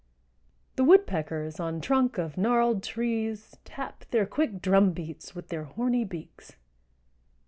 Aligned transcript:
_)The 0.77 0.83
woodpeckers 0.83 1.59
on 1.59 1.79
trunk 1.79 2.17
of 2.17 2.35
gnarled 2.35 2.81
trees 2.81 3.55
Tap 3.63 4.03
their 4.09 4.25
quick 4.25 4.59
drum 4.59 4.93
beats 4.93 5.35
with 5.35 5.49
their 5.49 5.65
horny 5.65 6.05
beaks. 6.05 6.55